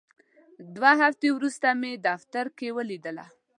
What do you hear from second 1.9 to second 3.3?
دفتر کې ولیدله.